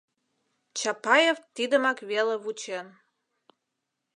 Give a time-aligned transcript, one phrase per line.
[0.79, 2.87] Чапаев тидымак веле вучен.